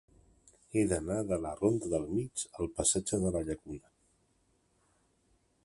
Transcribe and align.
He 0.77 0.85
d'anar 0.93 1.17
de 1.31 1.37
la 1.43 1.51
ronda 1.59 1.91
del 1.91 2.07
Mig 2.13 2.45
al 2.65 2.71
passatge 2.79 3.21
de 3.27 3.35
la 3.37 3.43
Llacuna. 3.51 3.95